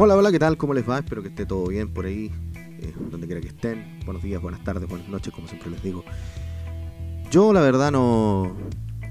[0.00, 0.56] Hola, hola, ¿qué tal?
[0.56, 1.00] ¿Cómo les va?
[1.00, 3.98] Espero que esté todo bien por ahí, eh, donde quiera que estén.
[4.04, 6.04] Buenos días, buenas tardes, buenas noches, como siempre les digo.
[7.32, 8.54] Yo la verdad no,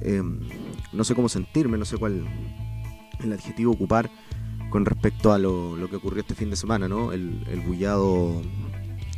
[0.01, 0.23] eh,
[0.93, 2.25] no sé cómo sentirme, no sé cuál
[3.21, 4.09] el adjetivo ocupar
[4.69, 7.11] con respecto a lo, lo que ocurrió este fin de semana, ¿no?
[7.11, 8.41] El, el bullado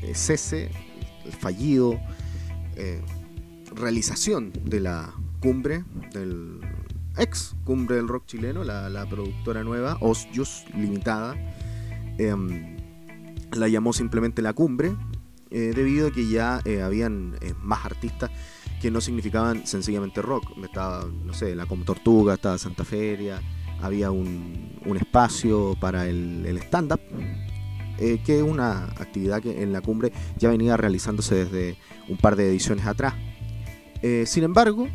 [0.01, 0.71] eh, cese,
[1.23, 1.99] el fallido,
[2.77, 2.99] eh,
[3.75, 5.83] realización de la cumbre,
[6.15, 6.61] del
[7.19, 11.35] ex cumbre del rock chileno, la, la productora nueva, Osjus Limitada,
[12.19, 12.77] em,
[13.53, 14.95] la llamó simplemente la cumbre,
[15.51, 18.29] eh, debido a que ya eh, habían eh, más artistas
[18.79, 20.45] que no significaban sencillamente rock.
[20.63, 23.41] Estaba, no sé, la Com Tortuga, estaba Santa Feria,
[23.81, 27.01] había un, un espacio para el, stand-up,
[27.97, 31.77] que es una actividad que en la cumbre ya venía realizándose desde
[32.07, 33.15] un par de ediciones atrás.
[34.25, 34.87] Sin embargo,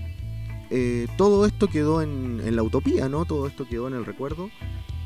[1.19, 3.27] todo esto quedó en, en la utopía, ¿no?
[3.27, 4.49] Todo esto quedó en el recuerdo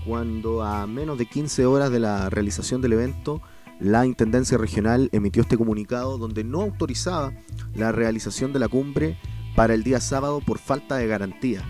[0.08, 3.42] cuando a menos de 15 horas de la realización del evento,
[3.78, 7.34] la Intendencia Regional emitió este comunicado donde no autorizaba
[7.74, 9.18] la realización de la cumbre
[9.54, 11.62] para el día sábado por falta de garantía.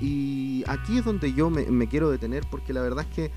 [0.00, 3.32] Y aquí es donde yo me, quiero detener porque la verdad es que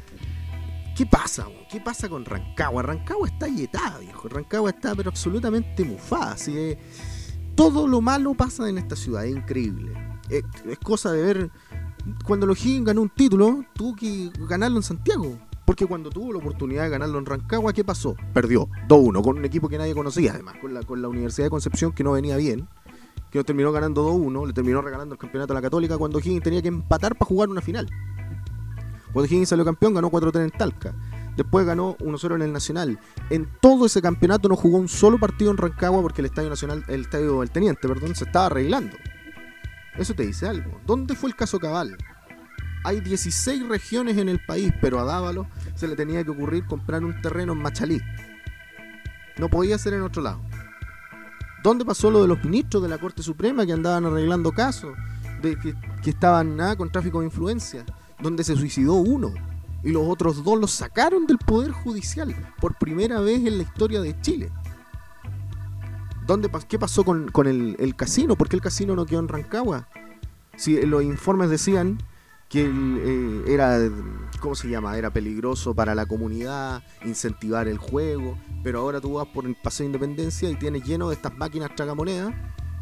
[0.97, 1.47] ¿Qué pasa?
[1.71, 2.83] ¿Qué pasa con Rancagua?
[2.83, 4.27] Rancagua está yetada, viejo.
[4.27, 6.33] Rancagua está pero absolutamente mufada.
[6.33, 6.77] Así que
[7.55, 9.93] todo lo malo pasa en esta ciudad, es increíble.
[10.29, 11.51] Es, es cosa de ver
[12.25, 15.37] cuando los Higgins ganó un título, tuvo que ganarlo en Santiago.
[15.65, 18.15] Porque cuando tuvo la oportunidad de ganarlo en Rancagua, ¿qué pasó?
[18.33, 21.49] Perdió 2-1 con un equipo que nadie conocía, además, con la, con la Universidad de
[21.51, 22.67] Concepción que no venía bien.
[23.29, 26.43] Que lo terminó ganando 2-1, le terminó regalando el campeonato a la Católica cuando Higgins
[26.43, 27.87] tenía que empatar para jugar una final.
[29.13, 30.93] Cuando Higgins salió campeón, ganó 4-3 en Talca.
[31.37, 32.99] Después ganó 1-0 en el Nacional.
[33.29, 36.83] En todo ese campeonato no jugó un solo partido en Rancagua porque el Estadio Nacional,
[36.87, 38.97] el Estadio del Teniente, perdón, se estaba arreglando.
[40.01, 40.81] Eso te dice algo.
[40.87, 41.95] ¿Dónde fue el caso Cabal?
[42.83, 45.45] Hay 16 regiones en el país, pero a Dávalo
[45.75, 48.01] se le tenía que ocurrir comprar un terreno en Machalí.
[49.37, 50.41] No podía ser en otro lado.
[51.61, 54.97] ¿Dónde pasó lo de los ministros de la Corte Suprema que andaban arreglando casos?
[55.43, 57.85] De que, que estaban nada con tráfico de influencia.
[58.19, 59.31] Donde se suicidó uno.
[59.83, 62.35] Y los otros dos los sacaron del Poder Judicial.
[62.59, 64.51] Por primera vez en la historia de Chile.
[66.31, 68.37] ¿Dónde, ¿Qué pasó con, el, casino?
[68.37, 69.89] ¿Por qué el casino no quedó en Rancagua?
[70.55, 71.97] Si los informes decían
[72.47, 73.77] que eh, era,
[74.39, 74.97] ¿cómo se llama?
[74.97, 79.83] Era peligroso para la comunidad, incentivar el juego, pero ahora tú vas por el Paseo
[79.83, 82.33] de Independencia y tienes lleno de estas máquinas tragamonedas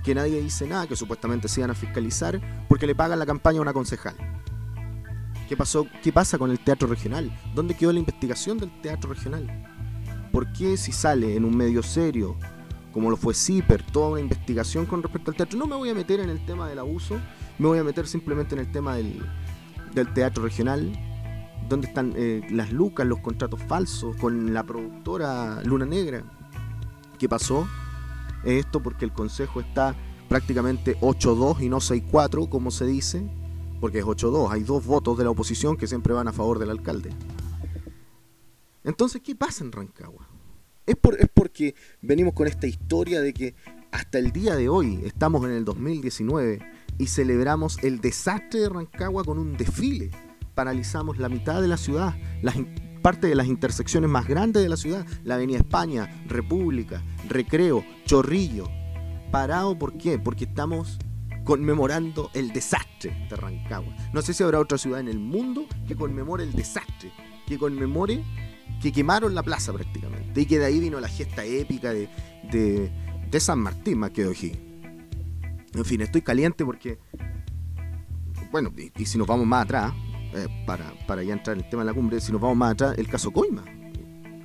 [0.04, 2.40] que nadie dice nada, que supuestamente se iban a fiscalizar
[2.70, 4.16] porque le pagan la campaña a una concejal.
[5.48, 5.88] ¿Qué pasó?
[6.04, 7.36] ¿Qué pasa con el teatro regional?
[7.56, 10.30] ¿Dónde quedó la investigación del teatro regional?
[10.32, 12.38] ¿Por qué si sale en un medio serio,
[12.92, 15.58] como lo fue CIPER, toda una investigación con respecto al teatro?
[15.58, 17.20] No me voy a meter en el tema del abuso,
[17.58, 19.22] me voy a meter simplemente en el tema del,
[19.94, 20.92] del teatro regional,
[21.68, 26.24] donde están eh, las lucas, los contratos falsos con la productora Luna Negra.
[27.18, 27.68] ¿Qué pasó?
[28.44, 29.96] Esto porque el consejo está
[30.30, 33.30] prácticamente 8-2 y no 6-4, como se dice,
[33.82, 36.70] porque es 8-2, hay dos votos de la oposición que siempre van a favor del
[36.70, 37.10] alcalde.
[38.84, 40.29] Entonces, ¿qué pasa en Rancagua?
[40.90, 43.54] Es, por, es porque venimos con esta historia de que
[43.92, 46.60] hasta el día de hoy, estamos en el 2019,
[46.98, 50.10] y celebramos el desastre de Rancagua con un desfile.
[50.56, 52.56] Paralizamos la mitad de la ciudad, las
[53.04, 58.68] parte de las intersecciones más grandes de la ciudad, la Avenida España, República, Recreo, Chorrillo.
[59.32, 60.18] Parado, ¿por qué?
[60.18, 60.98] Porque estamos
[61.44, 63.96] conmemorando el desastre de Rancagua.
[64.12, 67.12] No sé si habrá otra ciudad en el mundo que conmemore el desastre,
[67.46, 68.24] que conmemore
[68.82, 72.10] que quemaron la plaza prácticamente, y que de ahí vino la gesta épica de,
[72.52, 74.60] de, San Martín más que de.
[75.74, 76.98] En fin, estoy caliente porque,
[78.52, 79.94] bueno, y, y si nos vamos más atrás,
[80.32, 82.74] eh, para, para ya entrar en el tema de la cumbre, si nos vamos más
[82.74, 83.64] atrás, el caso Coima,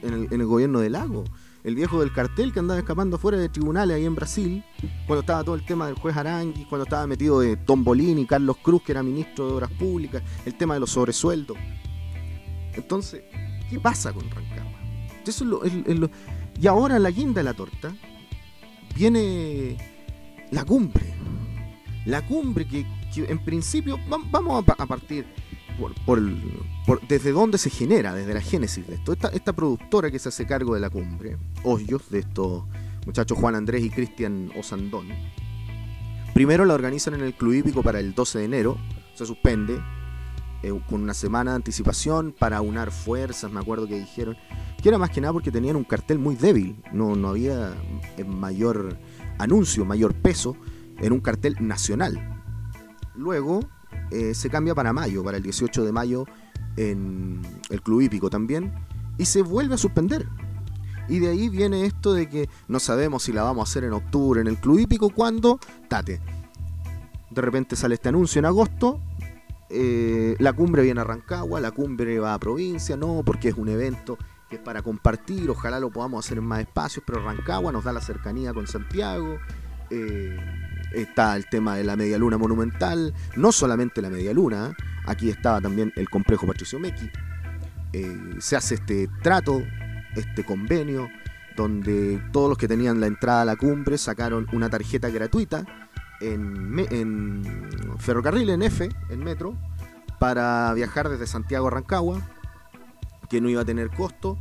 [0.02, 1.24] en el, gobierno de Lago,
[1.62, 4.64] el viejo del cartel que andaba escapando fuera de tribunales ahí en Brasil,
[5.06, 8.82] cuando estaba todo el tema del juez Arangui, cuando estaba metido de Tombolini, Carlos Cruz,
[8.82, 11.58] que era ministro de Obras Públicas, el tema de los sobresueldos.
[12.72, 13.22] Entonces,
[13.70, 14.72] ¿qué pasa con Rancagua?
[16.60, 17.94] Y ahora la guinda de la torta
[18.96, 19.76] viene
[20.50, 21.14] la cumbre.
[22.06, 22.84] La cumbre que,
[23.16, 25.24] en principio vam- vamos a, pa- a partir
[27.08, 29.12] desde dónde se genera, desde la génesis de esto.
[29.12, 32.64] Esta, esta productora que se hace cargo de la cumbre, Hoyos, de estos
[33.06, 35.08] muchachos Juan Andrés y Cristian Osandón,
[36.34, 38.78] primero la organizan en el Club Hípico para el 12 de enero,
[39.14, 39.80] se suspende,
[40.64, 44.34] eh, con una semana de anticipación para unar fuerzas, me acuerdo que dijeron,
[44.82, 47.74] que era más que nada porque tenían un cartel muy débil, no, no había
[48.16, 48.96] eh, mayor
[49.36, 50.56] anuncio, mayor peso
[51.00, 52.42] en un cartel nacional.
[53.14, 53.60] Luego
[54.10, 56.24] eh, se cambia para mayo, para el 18 de mayo,
[56.78, 58.72] en el club hípico también,
[59.18, 60.26] y se vuelve a suspender.
[61.10, 63.92] Y de ahí viene esto de que no sabemos si la vamos a hacer en
[63.92, 66.22] octubre en el club hípico, cuando, tate,
[67.34, 69.00] de repente sale este anuncio en agosto,
[69.70, 73.68] eh, la cumbre viene a Rancagua, la cumbre va a provincia, no, porque es un
[73.68, 74.18] evento
[74.48, 77.92] que es para compartir, ojalá lo podamos hacer en más espacios, pero Rancagua nos da
[77.92, 79.38] la cercanía con Santiago.
[79.90, 80.36] Eh,
[80.92, 84.76] está el tema de la media luna monumental, no solamente la media luna,
[85.06, 87.10] aquí estaba también el complejo Patricio Mequi.
[87.92, 89.62] Eh, se hace este trato,
[90.14, 91.08] este convenio,
[91.56, 95.64] donde todos los que tenían la entrada a la cumbre sacaron una tarjeta gratuita
[96.20, 97.68] en,
[97.98, 99.56] ferrocarril, en F, en metro,
[100.18, 102.20] para viajar desde Santiago a Rancagua,
[103.28, 104.38] que no iba a tener costo.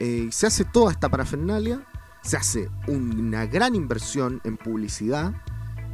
[0.00, 1.80] Eh, se hace toda esta parafernalia,
[2.22, 5.34] se hace una gran inversión en publicidad,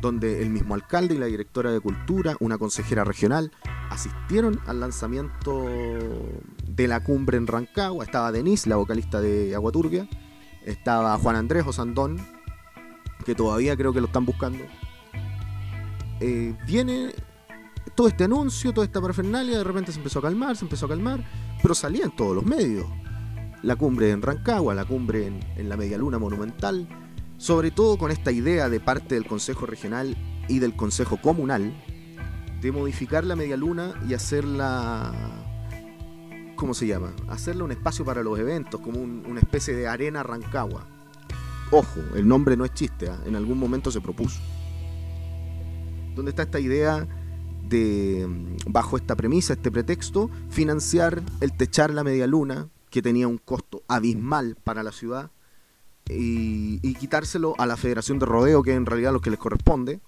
[0.01, 3.53] donde el mismo alcalde y la directora de cultura, una consejera regional,
[3.91, 5.67] asistieron al lanzamiento
[6.67, 8.05] de la cumbre en Rancagua.
[8.05, 10.09] Estaba Denise, la vocalista de Aguaturbia.
[10.65, 12.19] Estaba Juan Andrés Osandón,
[13.25, 14.65] que todavía creo que lo están buscando.
[16.21, 17.13] Eh, viene
[17.95, 20.91] todo este anuncio, toda esta parafernalia, de repente se empezó a calmar, se empezó a
[20.91, 21.25] calmar,
[21.63, 22.87] pero salía en todos los medios.
[23.63, 25.27] La cumbre en Rancagua, la cumbre
[25.57, 26.89] en, la Medialuna Monumental,
[27.37, 30.17] sobre todo con esta idea de parte del Consejo Regional
[30.49, 31.75] y del Consejo Comunal
[32.61, 35.13] de modificar la media luna y hacerla
[36.57, 37.13] ¿cómo se llama?
[37.29, 40.87] Hacerla un espacio para los eventos, como una especie de arena Rancagua.
[41.71, 43.19] Ojo, el nombre no es chiste, ¿ah?
[43.25, 44.41] en algún momento se propuso.
[46.21, 47.09] ¿Dónde está esta idea
[47.67, 48.29] de,
[48.67, 53.83] bajo esta premisa, este pretexto, financiar el techar la media luna, que tenía un costo
[53.89, 55.31] abismal para la ciudad,
[56.11, 60.01] y, quitárselo a la Federación de Rodeo, que es en realidad lo que les corresponde,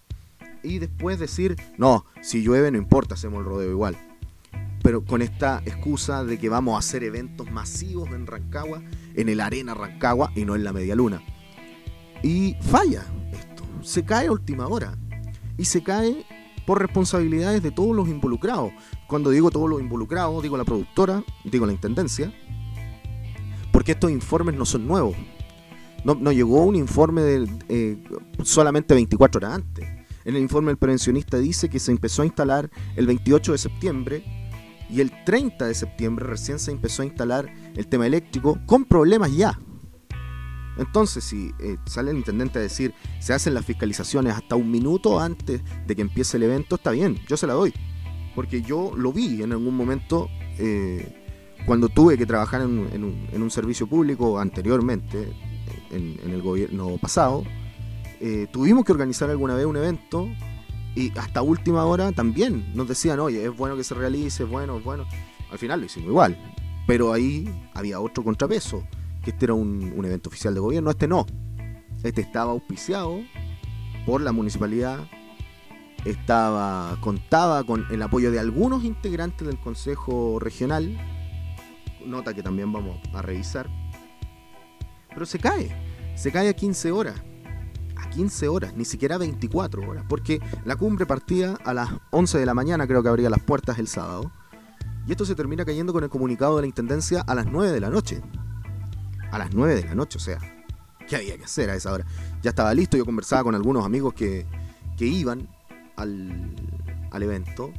[0.63, 3.97] y después decir, no, si llueve no importa, hacemos el rodeo igual.
[4.83, 8.83] Pero con esta excusa de que vamos a hacer eventos masivos en Rancagua,
[9.15, 11.23] en el Arena Rancagua y no en la Media Luna.
[12.23, 14.95] Y falla esto, se cae a última hora.
[15.57, 16.25] Y se cae
[16.67, 18.73] por responsabilidades de todos los involucrados.
[19.07, 22.33] Cuando digo todos los involucrados, digo la productora, digo la intendencia,
[23.73, 25.17] porque estos informes no son nuevos.
[26.05, 28.03] No, llegó un informe de, eh,
[28.43, 29.89] solamente 24 horas antes.
[30.25, 34.25] En el informe el prevencionista dice que se empezó a instalar el 28 de septiembre
[34.91, 39.35] y el 30 de septiembre recién se empezó a instalar el tema eléctrico con problemas
[39.35, 39.59] ya.
[40.79, 45.21] Entonces, si eh, sale el intendente a decir se hacen las fiscalizaciones hasta un minuto
[45.21, 47.73] antes de que empiece el evento, está bien, yo se la doy.
[48.35, 50.29] Porque yo lo vi en algún momento
[50.59, 51.23] eh,
[51.67, 53.05] cuando tuve que trabajar en,
[53.35, 55.33] un, servicio público anteriormente,
[55.91, 57.45] en, el gobierno pasado,
[58.21, 60.29] eh, tuvimos que organizar alguna vez un evento
[60.95, 64.79] y hasta última hora también nos decían, oye, es bueno que se realice, es bueno,
[64.79, 65.07] es bueno.
[65.51, 66.37] Al final lo hicimos igual,
[66.87, 68.85] pero ahí había otro contrapeso,
[69.23, 71.27] que este era un, un evento oficial de gobierno, este no.
[72.03, 73.21] Este estaba auspiciado
[74.05, 75.09] por la municipalidad,
[76.05, 80.99] estaba contaba con el apoyo de algunos integrantes del Consejo Regional,
[82.05, 83.69] nota que también vamos a revisar,
[85.09, 85.71] pero se cae,
[86.17, 87.23] se cae a 15 horas.
[87.97, 92.47] A 15 horas, ni siquiera 24 horas, porque la cumbre partía a las 11 de
[92.47, 94.33] la mañana, creo que abría las puertas el sábado,
[95.07, 97.81] y esto se termina cayendo con el comunicado de la Intendencia a las 9 de
[97.81, 98.21] la noche.
[99.33, 100.39] A las 9 de la noche, o sea,
[101.09, 102.07] ¿qué había que hacer a esa hora?
[102.43, 104.47] Ya estaba listo, yo conversaba con algunos amigos que,
[104.97, 105.49] que iban
[105.97, 106.55] al,
[107.11, 107.73] al evento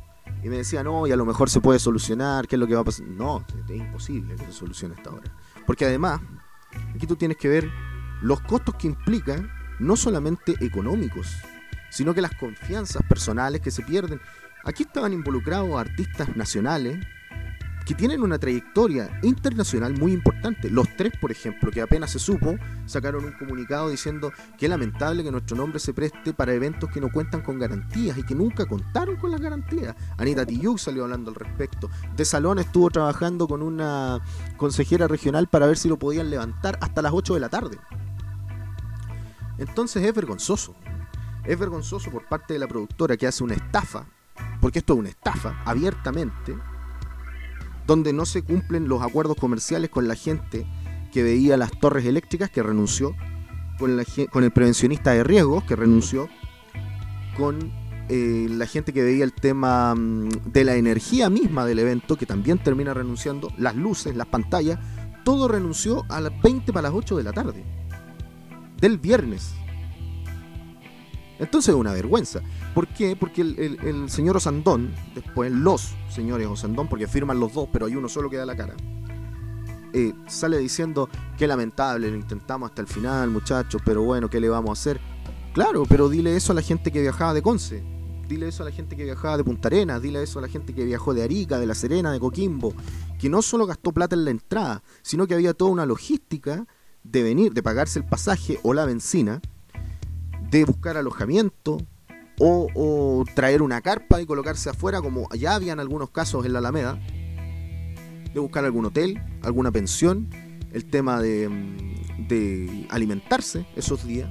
[0.44, 2.76] y me decían, no, y a lo mejor se puede solucionar, ¿qué es lo que
[2.76, 3.08] va a pasar?
[3.08, 5.32] No, es imposible que se solucione esta hora.
[5.66, 6.20] Porque además,
[6.96, 7.72] Aquí tú tienes que ver
[8.22, 11.36] los costos que implican, no solamente económicos,
[11.90, 14.22] sino que las confianzas personales que se pierden.
[14.64, 17.06] Aquí estaban involucrados artistas nacionales
[17.86, 20.70] que tienen una trayectoria internacional muy importante.
[20.70, 25.24] Los tres, por ejemplo, que apenas se supo, sacaron un comunicado diciendo que es lamentable
[25.24, 28.66] que nuestro nombre se preste para eventos que no cuentan con garantías y que nunca
[28.66, 29.96] contaron con las garantías.
[30.18, 31.90] Anita Tiyuk salió hablando al respecto.
[32.16, 34.22] De Salón estuvo trabajando con una
[34.58, 37.78] consejera regional para ver si lo podían levantar hasta las 8 de la tarde.
[39.58, 40.76] Entonces es vergonzoso.
[41.44, 44.06] Es vergonzoso por parte de la productora que hace una estafa,
[44.62, 46.56] porque esto es una estafa, abiertamente,
[47.88, 50.66] donde no se cumplen los acuerdos comerciales con la gente
[51.12, 53.16] que veía las torres eléctricas, que renunció,
[53.78, 54.00] con,
[54.32, 56.28] con el prevencionista de riesgos, que renunció,
[57.38, 57.72] con
[58.10, 62.26] eh, la gente que veía el tema mm, de la energía misma del evento, que
[62.26, 64.80] también termina renunciando, las luces, las pantallas,
[65.24, 67.64] todo renunció a las 20 para las 8 de la tarde,
[68.80, 69.54] del viernes.
[71.40, 72.42] Entonces es una vergüenza.
[72.74, 73.16] ¿Por qué?
[73.16, 78.08] Porque el, señor Osandón, después los señores Osandón, porque firman los dos, pero hay uno
[78.08, 78.76] solo que da la cara,
[79.94, 84.50] eh, sale diciendo que lamentable, lo intentamos hasta el final, muchachos, pero bueno, ¿qué le
[84.50, 85.00] vamos a hacer?
[85.54, 87.84] Claro, pero dile eso a la gente que viajaba de Conce,
[88.28, 90.74] dile eso a la gente que viajaba de Punta Arenas, dile eso a la gente
[90.74, 92.74] que viajó de Arica, de La Serena, de Coquimbo,
[93.20, 96.66] que no solo gastó plata en la entrada, sino que había toda una logística
[97.04, 99.42] de venir, de pagarse el pasaje o la benzina,
[100.54, 101.80] de buscar alojamiento
[102.40, 107.00] o, traer una carpa y colocarse afuera, como ya habían algunos casos en la Alameda,
[108.34, 110.30] de buscar algún hotel, alguna pensión,
[110.72, 114.30] el tema de, mm, alimentarse esos días.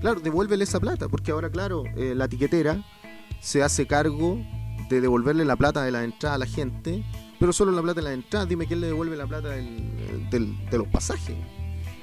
[0.00, 2.84] Claro, devuélvele esa plata, porque ahora, claro, eh, la tiquetera
[3.40, 4.38] se hace cargo
[4.88, 7.04] de devolverle la plata de la entrada a la gente,
[7.40, 8.46] pero solo la plata de la entrada.
[8.46, 11.36] Dime quién le devuelve la plata de los pasajes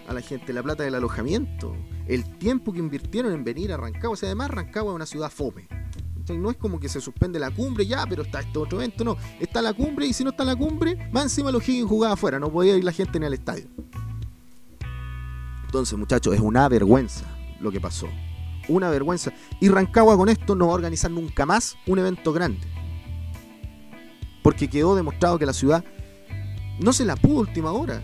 [0.07, 1.75] a la gente, la plata del alojamiento,
[2.07, 4.13] el tiempo que invirtieron en venir a Rancagua.
[4.13, 5.67] O sea, además Rancagua es una ciudad fome.
[6.09, 9.03] Entonces, no es como que se suspende la cumbre, ya, pero está este otro evento,
[9.03, 9.17] no.
[9.39, 12.39] Está la cumbre y si no está la cumbre, más encima los Higgins jugaba afuera,
[12.39, 13.67] no podía ir la gente ni al estadio.
[15.65, 17.25] Entonces, muchachos, es una vergüenza
[17.59, 18.07] lo que pasó
[18.67, 19.33] una vergüenza.
[19.59, 22.67] Y Rancagua con esto no va a organizar nunca más un evento grande.
[24.41, 25.83] Porque quedó demostrado que la ciudad
[26.79, 28.03] no se la pudo última hora.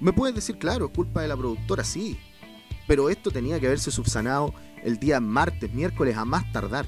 [0.00, 2.18] Me puedes decir, claro, es culpa de la productora, sí.
[2.88, 4.52] Pero esto tenía que haberse subsanado
[4.82, 6.86] el día martes, miércoles a más tardar.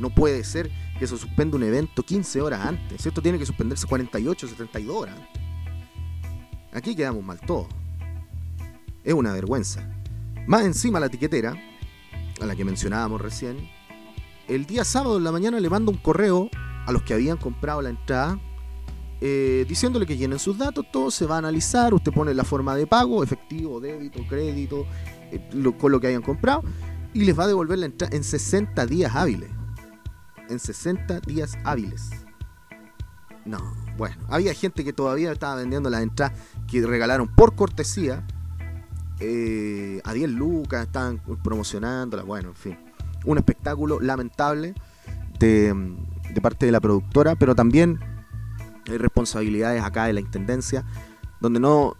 [0.00, 3.06] No puede ser que se suspenda un evento 15 horas antes.
[3.06, 5.16] Esto tiene que suspenderse 48, 72 horas
[6.72, 7.68] Aquí quedamos mal todos.
[9.04, 9.86] Es una vergüenza.
[10.46, 11.54] Más encima la etiquetera
[12.40, 13.68] a la que mencionábamos recién,
[14.48, 16.48] el día sábado en la mañana le manda un correo
[16.86, 18.40] a los que habían comprado la entrada
[19.24, 22.74] eh, diciéndole que llenen sus datos, todo se va a analizar, usted pone la forma
[22.74, 24.84] de pago, efectivo, débito, crédito,
[25.32, 26.62] eh, con lo que hayan comprado,
[27.14, 29.50] y les va a devolver la entrada en 60 días hábiles.
[30.48, 32.10] En 60 días hábiles.
[33.44, 33.58] No,
[33.96, 38.24] bueno, había gente que todavía estaba vendiendo las entradas que regalaron por cortesía
[39.20, 42.78] eh, a 10 lucas, estaban promocionándola, bueno, en fin.
[43.24, 44.74] Un espectáculo lamentable
[45.38, 45.74] de,
[46.40, 48.00] parte de la productora, pero también
[48.90, 50.84] hay responsabilidades acá de la Intendencia,
[51.40, 51.96] donde no...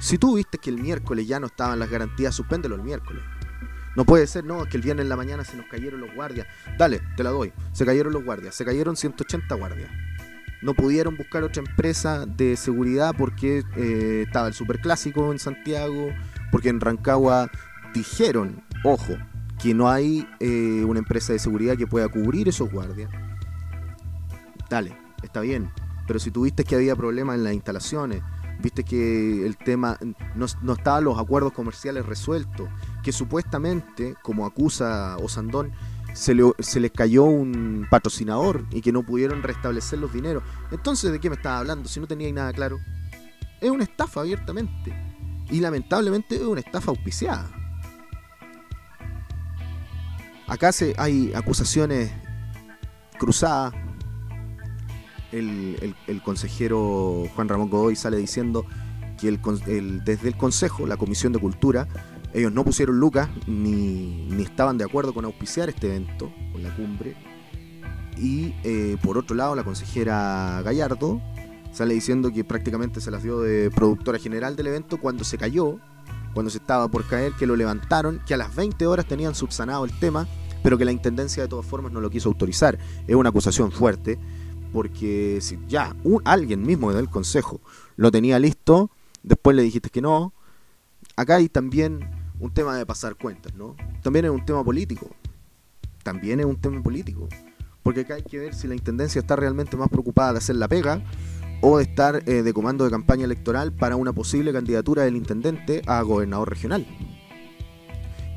[0.00, 3.22] Si tú viste que el miércoles ya no estaban las garantías, suspéndelo el miércoles.
[3.96, 6.46] No puede ser, no, que el viernes en la mañana se nos cayeron los guardias.
[6.78, 7.52] Dale, te la doy.
[7.72, 9.90] Se cayeron los guardias, se cayeron 180 guardias.
[10.62, 16.08] No pudieron buscar otra empresa de seguridad porque eh, estaba el superclásico en Santiago,
[16.50, 17.50] porque en Rancagua
[17.92, 19.18] dijeron, ojo,
[19.60, 23.10] que no hay eh, una empresa de seguridad que pueda cubrir esos guardias.
[24.70, 25.70] Dale, está bien.
[26.06, 28.22] Pero si tuviste que había problemas en las instalaciones,
[28.60, 29.98] viste que el tema
[30.34, 32.68] no, no estaban los acuerdos comerciales resueltos,
[33.02, 35.72] que supuestamente, como acusa Osandón,
[36.14, 40.42] se, le, se les cayó un patrocinador y que no pudieron restablecer los dineros.
[40.70, 42.78] Entonces, ¿de qué me estaba hablando si no tenía nada claro?
[43.60, 44.94] Es una estafa abiertamente.
[45.50, 47.48] Y lamentablemente es una estafa auspiciada.
[50.46, 52.10] Acá se, hay acusaciones
[53.18, 53.74] cruzadas.
[55.32, 55.94] El,
[56.24, 58.66] consejero Juan Ramón Godoy sale diciendo
[59.18, 61.86] que el, desde el Consejo, la Comisión de Cultura,
[62.32, 66.74] ellos no pusieron lucas ni, ni estaban de acuerdo con auspiciar este evento, con la
[66.74, 67.16] cumbre.
[68.16, 71.20] Y eh, por otro lado, la consejera Gallardo
[71.72, 75.78] sale diciendo que prácticamente se las dio de productora general del evento cuando se cayó,
[76.34, 79.84] cuando se estaba por caer, que lo levantaron, que a las 20 horas tenían subsanado
[79.84, 80.26] el tema,
[80.62, 82.78] pero que la intendencia de todas formas no lo quiso autorizar.
[83.06, 84.18] Es una acusación fuerte,
[84.72, 87.60] porque si ya un, alguien mismo del consejo
[87.96, 88.90] lo tenía listo,
[89.22, 90.32] después le dijiste que no.
[91.16, 92.08] Acá hay también
[92.38, 93.76] un tema de pasar cuentas, ¿no?
[94.02, 95.10] También es un tema político.
[96.02, 97.28] También es un tema político.
[97.82, 100.68] Porque acá hay que ver si la intendencia está realmente más preocupada de hacer la
[100.68, 101.02] pega
[101.60, 105.82] o de estar eh, de comando de campaña electoral para una posible candidatura del intendente
[105.86, 106.86] a gobernador regional.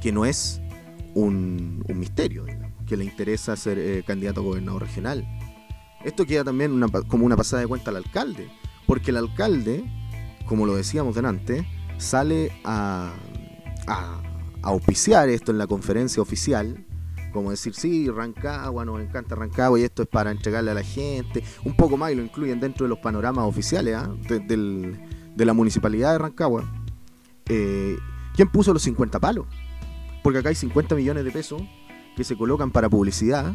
[0.01, 0.61] Que no es
[1.13, 2.45] un, misterio,
[2.85, 5.25] que le interesa ser eh, candidato a gobernador regional.
[6.03, 8.49] Esto queda también como una pasada de cuenta al alcalde,
[8.87, 9.83] porque el alcalde,
[10.45, 11.65] como lo decíamos delante,
[11.97, 13.13] sale a,
[13.87, 14.21] a
[14.61, 16.85] auspiciar esto en la conferencia oficial
[17.33, 21.43] como decir, sí, Rancagua, nos encanta Rancagua y esto es para entregarle a la gente,
[21.65, 24.15] un poco más y lo incluyen dentro de los panoramas oficiales ¿ah?
[24.27, 26.71] de, la municipalidad de Rancagua.
[27.47, 27.97] Eh,
[28.35, 29.47] ¿Quién puso los 50 palos?
[30.23, 31.61] Porque acá hay 50 millones de pesos
[32.15, 33.53] que se colocan para publicidad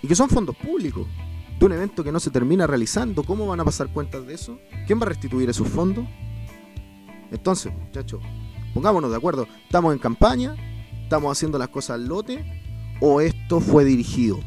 [0.00, 1.06] y que son fondos públicos
[1.60, 3.22] de un evento que no se termina realizando.
[3.22, 4.58] ¿Cómo van a pasar cuentas de eso?
[4.86, 6.06] ¿Quién va a restituir esos fondos?
[7.30, 8.22] Entonces, muchachos,
[8.72, 9.46] pongámonos de acuerdo.
[9.64, 10.56] Estamos en campaña,
[11.02, 12.42] estamos haciendo las cosas al lote
[13.02, 14.40] o esto fue dirigido.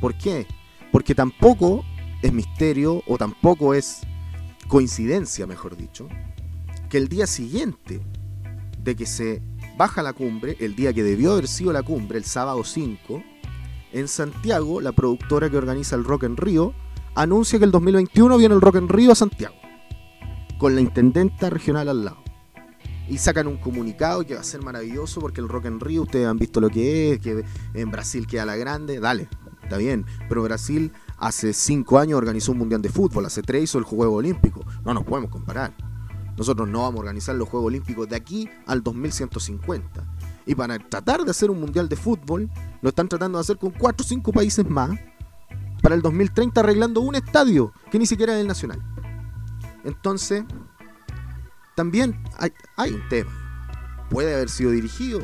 [0.00, 0.46] ¿Por qué?
[0.90, 1.84] Porque tampoco
[2.22, 4.00] es misterio o tampoco es
[4.68, 6.08] coincidencia, mejor dicho,
[6.88, 8.00] que el día siguiente
[8.82, 9.42] de que se
[9.76, 13.22] baja la cumbre, el día que debió haber sido la cumbre, el sábado 5,
[13.92, 16.74] en Santiago, la productora que organiza el Rock en Río
[17.14, 19.54] anuncia que el 2021 viene el Rock en Río a Santiago,
[20.58, 22.18] con la intendenta regional al lado.
[23.08, 26.26] Y sacan un comunicado que va a ser maravilloso porque el Rock en Río, ustedes
[26.26, 27.44] han visto lo que es, que
[27.74, 29.28] en Brasil queda la grande, dale,
[29.62, 33.78] está bien, pero Brasil hace cinco años organizó un mundial de fútbol, hace tres hizo
[33.78, 35.74] el Juego Olímpico, no nos podemos comparar.
[36.36, 40.06] Nosotros no vamos a organizar los Juegos Olímpicos de aquí al 2150.
[40.46, 43.70] Y para tratar de hacer un mundial de fútbol, lo están tratando de hacer con
[43.70, 44.90] 4 o 5 países más.
[45.82, 48.80] Para el 2030 arreglando un estadio que ni siquiera es el nacional.
[49.84, 50.44] Entonces,
[51.74, 53.30] también hay, hay un tema.
[54.10, 55.20] Puede haber sido dirigido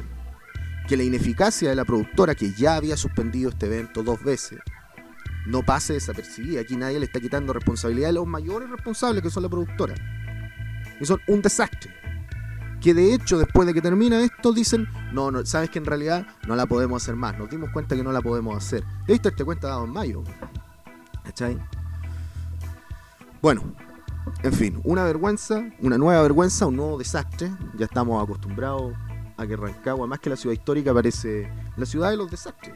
[0.89, 4.59] que la ineficacia de la productora que ya había suspendido este evento dos veces
[5.47, 6.61] no pase desapercibida.
[6.61, 9.95] Aquí nadie le está quitando responsabilidad a los mayores responsables que son la productora.
[11.01, 11.93] Y son un desastre
[12.81, 16.27] que de hecho después de que termina esto dicen, no, no, sabes que en realidad
[16.47, 18.85] no la podemos hacer más, nos dimos cuenta que no la podemos hacer.
[19.07, 20.23] Esto este cuenta dado en mayo.
[21.25, 21.59] ¿Cachai?
[23.41, 23.63] Bueno,
[24.43, 27.51] en fin, una vergüenza, una nueva vergüenza, un nuevo desastre.
[27.77, 28.95] Ya estamos acostumbrados
[29.37, 32.75] a que Rancagua, más que la ciudad histórica, parece la ciudad de los desastres.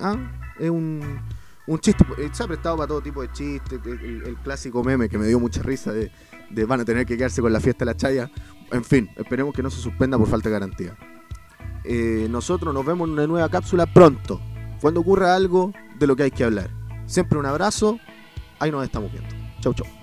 [0.00, 0.16] ¿Ah?
[0.58, 1.20] Es un,
[1.66, 5.18] un chiste, eh, se ha prestado para todo tipo de chistes, el, clásico meme que
[5.18, 6.10] me dio mucha risa de,
[6.50, 8.30] de, van a tener que quedarse con la fiesta de la chaya.
[8.72, 10.96] En fin, esperemos que no se suspenda por falta de garantía.
[11.84, 14.40] Eh, nosotros nos vemos en una nueva cápsula pronto,
[14.80, 16.70] cuando ocurra algo de lo que hay que hablar.
[17.06, 17.98] Siempre un abrazo,
[18.58, 19.34] ahí nos estamos viendo.
[19.60, 20.01] Chau, chau.